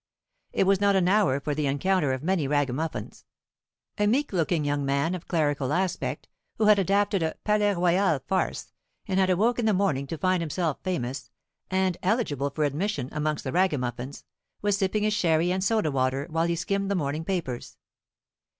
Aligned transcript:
It 0.51 0.63
was 0.63 0.81
not 0.81 0.95
an 0.95 1.07
hour 1.07 1.39
for 1.39 1.53
the 1.53 1.67
encounter 1.67 2.11
of 2.11 2.23
many 2.23 2.47
Ragamuffins. 2.47 3.23
A 3.99 4.07
meek 4.07 4.33
looking 4.33 4.65
young 4.65 4.83
man, 4.83 5.13
of 5.13 5.27
clerical 5.27 5.71
aspect, 5.71 6.27
who 6.57 6.65
had 6.65 6.79
adapted 6.79 7.21
a 7.21 7.35
Palais 7.43 7.75
Royal 7.75 8.17
farce, 8.25 8.73
and 9.07 9.19
had 9.19 9.29
awoke 9.29 9.59
in 9.59 9.65
the 9.67 9.75
morning 9.75 10.07
to 10.07 10.17
find 10.17 10.41
himself 10.41 10.79
famous, 10.83 11.29
and 11.69 11.97
eligible 12.01 12.49
for 12.49 12.63
admission 12.63 13.09
amongst 13.11 13.43
the 13.43 13.51
Ragamuffins, 13.51 14.25
was 14.63 14.75
sipping 14.75 15.03
his 15.03 15.13
sherry 15.13 15.51
and 15.51 15.63
soda 15.63 15.91
water 15.91 16.25
while 16.31 16.47
he 16.47 16.55
skimmed 16.55 16.89
the 16.89 16.95
morning 16.95 17.23
papers. 17.23 17.77